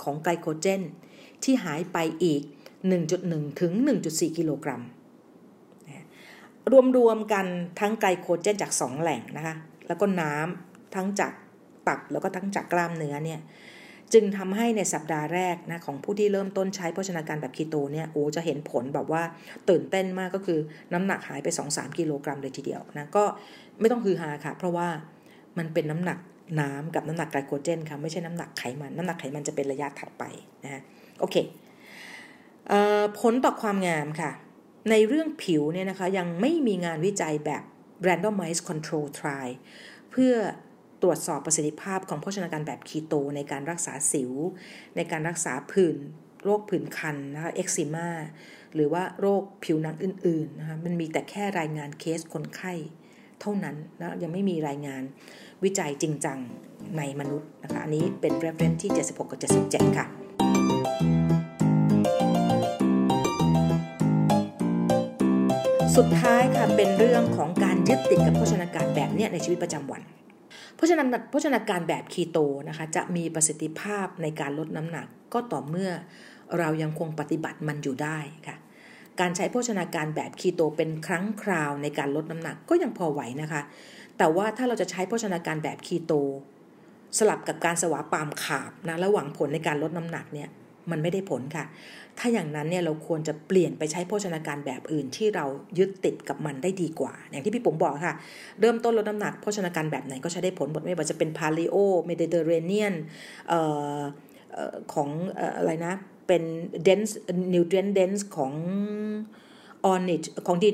[0.03, 0.81] ของไกลโคเจน
[1.43, 2.41] ที่หายไปอีก
[2.91, 3.73] 1.1 ถึง
[4.05, 4.81] 1.4 กิโลกรัม
[6.97, 7.45] รวมๆกัน
[7.79, 9.55] ทั้งไกลโคเจนจาก 2 แหล่งนะคะ
[9.87, 11.33] แล้วก็น้ำทั้งจาก
[11.87, 13.39] ตับแล้วก็ทั้งจากกล้ามเนื้อเนี่ย
[14.13, 19.21] จึงทำให้ในสัปดาห์แรกนะของผู้ที่เริ่มต้นใช้โภชนาการแบบคีโตเนี่ย โอ้จะเห็นผลแบบว่า
[19.69, 20.59] ตื่นเต้นมากก็คือ
[20.93, 23.23] น้ำหนักหายไป 2-3 กิโลกรัมเลยทีเดียวนะ ก็
[23.79, 24.87] ไม่ต้องฮือฮาค่ะ เพราะว่า
[25.57, 26.17] มันเป็นน้ำหนัก
[26.61, 30.23] น้ำกับน้ำหนักไกลโคเจนค่ะไม่ใช่น้ำหนักไขมัน น้ำหนักไขมันจะเป็นระยะถัดไป
[30.63, 30.81] นะฮะ
[31.19, 31.35] โอเค
[33.19, 34.31] ผลต่อความงามค่ะ
[34.91, 37.63] ในเรื่องผิวเนี่ยนะคะยังไม่มีงานวิจัยแบบ
[38.07, 39.53] randomized control trial
[40.11, 40.33] เพื่อ
[41.01, 44.31] ตรวจสอบประสิทธิภาพของโภชนาการแบบคีโตในการรักษาสิว
[44.95, 45.97] ในการรักษาผื่น
[46.43, 48.09] โรคผื่นคันนะคะเอ็กซิมา
[48.75, 52.73] หรือว่าโรคผิวหนังอื่นๆนะคะมันมีแต่แค่รายงานเคสคนไข้
[53.41, 55.03] เท่านั้นนะยังไม่มีรายงาน
[55.63, 56.39] วิจัยจริงจัง
[56.97, 60.07] ในมนุษย์นะคะอันนี้เป็น reference ที่ 76 กับ 77 ค่ะ
[65.99, 70.01] สุดท้ายค่ะเป็นเรื่องของการยึดติดกับโภชนาการแบบนี้ในชีวิตประจำวัน
[70.75, 72.37] เพราะฉะนั้นโภชนาการแบบคีโต
[72.69, 75.91] นะคะจะมีประสิทธิภาพในการลดน้ำหนักก็ต่อเมื่อ
[76.59, 78.55] เรายังคงปฏิบัติมันอยู่ได้ค่ะ
[79.19, 83.61] การใช้โภชนาการแบบคีโตเป็นครั้งคราวในการลดน้ำหนักก็ยังพอไหวนะคะ
[84.17, 86.13] แต่ว่าถ้าเราจะใช้โภชนาการแบบคีโต
[87.17, 90.49] สลับกับการสวาปามขาบนะและหวังผลในการลดน้ำหนักเนี่ย
[90.91, 91.65] มันไม่ได้ผลค่ะ
[92.19, 95.45] ถ้าอย่างนั้นเนี่ยเราควรจะเปลี่ยนไปใช้โภชนาการแบบอื่นที่เรา
[95.77, 98.15] ยึดติดกับมันได้ดีกว่า อย่างที่พี่ผมบอกค่ะ
[98.59, 102.95] เริ่มต้นลดน้ำหนักโภชนาการแบบไหนก็ใช้ได้ผลหมดไม่ว่าจะเป็นพาลีโอเมดิเตอร์เรเนียน
[104.93, 105.09] ของ
[105.57, 105.93] อะไรนะ
[106.27, 106.43] เป็น
[106.87, 107.13] dense
[107.53, 108.53] nutrient dense ของ
[109.91, 110.69] o n i t ของดี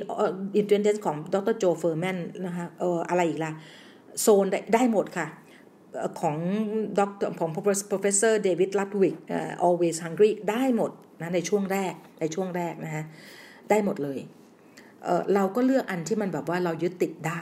[0.55, 3.51] nutrient dense ของดร Joel Fuhrman นะคะเอออะไรอีกล่ะ
[4.21, 5.27] โซนได้ได้หมดค่ะ
[6.21, 6.37] ของ
[6.99, 7.49] ดรของ
[7.91, 9.15] professor David Ludwig
[9.65, 13.03] always hungry ได้หมดนะในช่วงแรกในช่วงแรกนะฮะ
[13.69, 14.19] ได้หมดเลย
[15.03, 17.41] เเราก็เลือกอันที่มันแบบว่าเรายึดติดได้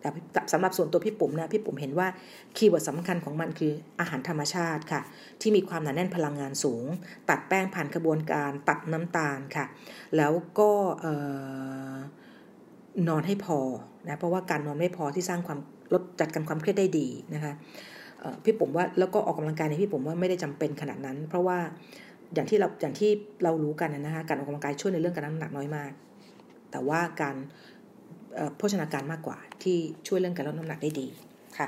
[0.00, 0.08] แต่
[0.52, 2.08] สำหรับส่วนตัวพี่ปุ๋มนะพี่ปุ๋มเห็นว่า
[2.56, 5.00] keyword สำคัญของมันคืออาหารธรรมชาติค่ะ
[5.40, 6.84] ที่มีความหนาแน่นพลังงานสูง
[7.28, 9.64] ตัดแป้งผ่านกระบวนการตัดน้ำตาลค่ะ
[10.16, 10.70] แล้วก็
[13.08, 13.58] นอนให้พอ
[14.06, 15.58] นะเพราะว่าการนอนไม่พอที่สร้างความ
[15.92, 17.52] ลดจัดการความเครียดได้ดีนะคะ
[18.44, 21.58] พี่ผมว่าแล้วก็ออกกำลังกายในพี่ผมว่าไม่ได้จำเป็นขนาดนั้น เพราะว่า
[22.34, 23.10] อย่างที่เราอย่างที่
[23.42, 25.92] เรารู้กันนะคะการออกกำลังกายช่วยในเรื่องการน้ำหนักน้อยมาก
[26.70, 27.36] แต่ว่าการ
[28.56, 31.06] โภชนาการมากกว่าที่ช่วยเรื่องการลดน้ำหนักได้ดี
[31.58, 31.66] ค่ะ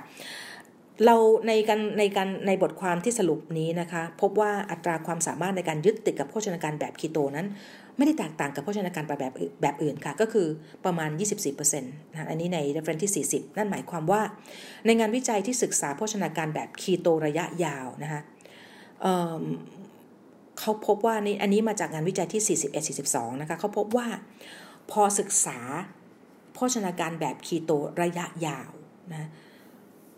[1.04, 1.16] เรา
[1.48, 7.46] ในการในการในบทความที่สรุปนี้นะคะ พบว่าอัตราความสามารถในการยึดติดกับโภชนาการแบบคีโตนั้น
[7.96, 9.18] ไม่ได้แตกต่างกับโภชนาการแบบ
[9.62, 10.46] แบบอื่นค่ะ ก็คือ
[10.84, 11.10] ประมาณ
[11.40, 14.22] 24%นะอันนี้ใน reference ที่ 40 นั่นหมายความว่า
[14.86, 18.20] ในงานวิจัยที่ศึกษาโภชนาการแบบคีโตระยะยาวนะคะ
[19.00, 24.06] เเขาพบว่านี่อันนี้มาจากงานวิจัยที่ 41 42 นะคะเขาพบว่า
[24.90, 25.58] พอศึกษา
[26.54, 27.70] โภชนาการแบบคีโต
[28.02, 28.70] ระยะยาว
[29.12, 29.28] นะ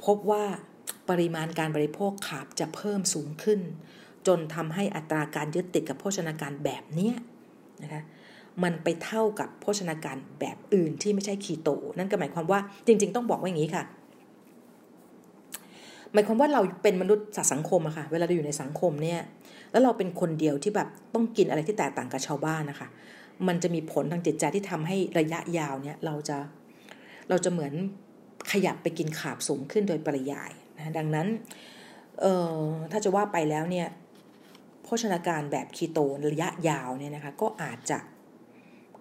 [0.04, 0.44] พบว่า
[1.10, 3.60] ปริมาณการบริโภคขาบจะเพิ่มสูงขึ้น
[4.26, 7.10] จนทำให้อัตราการยึดติดกับโภชนาการแบบนี้
[7.82, 8.02] นะคะ
[8.62, 13.84] มันไปเท่ากับโภชนาการแบบอื่นที่ไม่ใช่คีโต นั่นก็หมายความว่าจริง ๆ ต้องบอกว่าอย่างนี้ค่ะ
[16.12, 19.20] หมายความว่าเราเป็นมนุษย์สังคมอะค่ะ เวลาเราอยู่ในสังคมเนี่ย
[19.70, 22.88] แล้วเราเป็นคนเดียวที่แบบต้องกินอะไรที่แตกต่างกับชาวบ้านนะคะ
[23.46, 26.38] มันจะมีผลทางจิตใจที่ทำให้ระยะยาวเนี่ยเราจะ
[27.28, 27.72] เราจะเหมือน
[28.52, 31.28] ขยับไปกินขาบสูงขึ้นโดยปริยาย นะดังนั้น
[32.90, 33.88] ถ้าจะว่าไปแล้วเนี่ย
[34.82, 35.98] โภชนาการแบบคีโต
[36.32, 37.98] ระยะยาวเนี่ยนะคะก็อาจจะ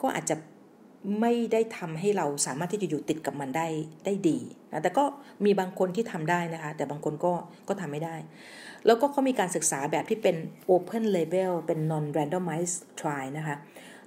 [0.01, 0.35] ก็อาจจะ
[1.21, 3.67] ไม่ได้ทำให้เราสามารถที่จะอยู่ติดกับมันได้
[4.05, 4.39] ได้ดี
[4.71, 5.03] นะแต่ก็
[5.45, 7.33] มีบางคนที่ทำได้นะคะ แต่บางคนก็
[7.67, 8.15] ก็ทำไม่ได้
[8.85, 10.35] แล้วก็เขามีการศึกษาแบบที่เป็น
[10.73, 13.55] open label เป็น non randomized trial นะคะ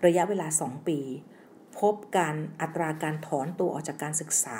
[0.06, 0.98] ระยะเวลา 2 ปี
[1.78, 4.58] พบการอัตราการถอนตัวออกจากการศึกษา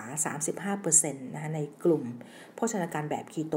[0.84, 2.02] 35%นะคะในกลุ่ม
[2.54, 3.56] โภชนาการแบบคีโต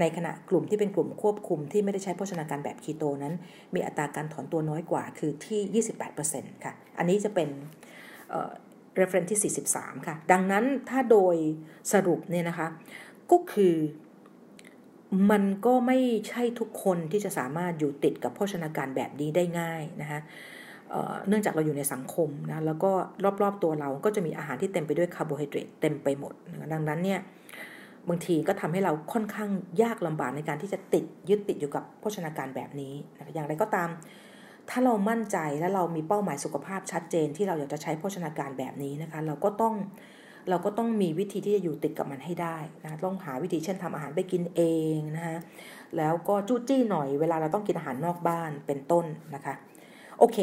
[0.00, 3.34] ในขณะกลุ่มที่เป็นกลุ่มควบคุมที่ไม่ได้ใช้โภชนาการแบบคีโตนั้น
[3.74, 5.84] มีอัตราการถอนตัวน้อยกว่าคือที่
[6.24, 7.48] 28%ค่ะ อันนี้จะเป็น
[8.98, 11.36] reference ที่ 43 ค่ะ ดังนั้นถ้าโดย
[11.92, 12.68] สรุปเนี่ยนะคะ
[13.30, 13.76] ก็คือ
[15.30, 20.20] มันก็ไม่ใช่ทุกคนที่จะสามารถอยู่ติดกับโภชนาการแบบนี้ได้ง่ายนะคะ
[21.28, 22.90] เนื่องจากเราอยู่ในสังคมนะแล้วก็
[23.42, 27.20] รอบๆตัวเราก็จะมีอาหารที่เต็มไปด้วยคาร์โบไฮเดรตเต็มไปหมดนะดังนั้นเนี่ย
[28.08, 29.50] บางทีก็ทำให้เราค่อนข้าง
[29.82, 33.88] ยากลำบากในการที่จะติดยึดติดอยู่กับโภชนาการแบบนี้นะอย่างไรก็ตาม
[34.70, 39.74] ถ้าเรามั่นใจและเรามีเป้าหมายสุขภาพชัดเจน ที่เราอยากจะใช้โภชนาการแบบนี้นะคะเราก็ต้อง
[40.50, 44.62] เราก็ต้องมีวิธีที่จะอยู่ติดกับมันให้ได้นะต้องหาวิธีเช่นทำอาหารไปกินเอ
[44.96, 45.36] งนะคะ
[45.96, 49.54] แล้วก็จู้จี้หน่อยเวลาเราต้องกินอาหารนอกบ้านเป็นต้นนะคะ
[50.18, 50.38] โอเค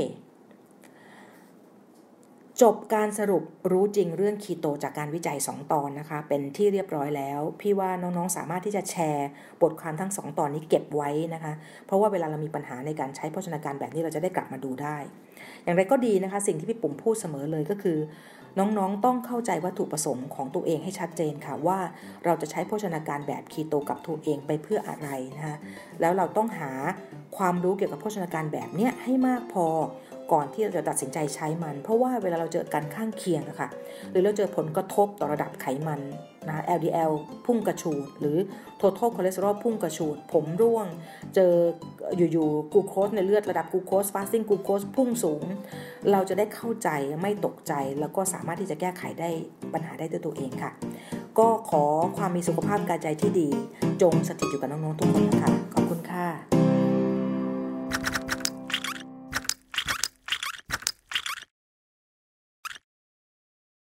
[2.61, 9.27] จบการสรุปรู้จริงเรื่องคีโตจากการวิจัย 2 ตอนนะคะ เป็นที่เรียบร้อยแล้ว พี่ว่าน้องๆสามารถที่จะแชร์
[9.61, 11.53] บทความทั้ง 2 ตอนนี้เก็บไว้นะคะ
[11.85, 14.97] เพราะว่าเวลาเรามีปัญหาในการใช้โภชนาการแบบนี้เราจะได้กลับมาดูได้
[15.63, 17.97] อย่างไรก็ดีนะคะ สิ่งที่พี่ปุ่มพูดเสมอเลยก็คือ
[18.59, 21.79] น้องๆต้องเข้าใจวัตถุประสงค์ของตัวเองให้ชัดเจนค่ะว่า
[22.25, 25.57] เราจะใช้โภชนาการแบบคีโตกับตัวเองไปเพื่ออะไรนะคะ
[26.01, 26.71] แล้วเราต้องหา
[27.37, 29.67] ความรู้เกี่ยวกับโภชนาการแบบนี้ให้มากพอ
[30.31, 33.69] ก่อนที่เราจะตัดสินใจใช้มัน เพราะว่าเวลาเราเจอการข้างเคียงอะค่ะ
[34.11, 36.01] หรือเราเจอผลกระทบต่อระดับไขมัน
[36.47, 37.11] นะ LDL
[37.45, 38.37] พุ่งกระฉูด หรือ
[38.81, 40.87] total cholesterol พุ่งกระฉูด ผมร่วง
[41.35, 41.53] เจอ
[42.17, 45.43] อยู่ๆกูโคสในเลือดระดับกูโคส fasting กูโคสพุ่งสูง
[46.11, 46.89] เราจะได้เข้าใจ
[47.21, 49.29] ไม่ตกใจ แล้วก็สามารถที่จะแก้ไขได้
[49.73, 50.71] ปัญหาได้ด้วยตัวเองค่ะ
[51.39, 51.83] ก็ขอ
[52.17, 53.49] ความมีสุขภาพกายใจที่ดี
[54.01, 56.54] จงสถิตอยู่กับน้องๆทุกคนนะคะ ขอบคุณค่ะ